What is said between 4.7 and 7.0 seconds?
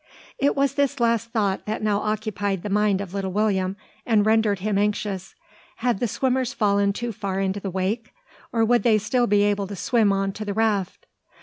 anxious. Had the swimmers fallen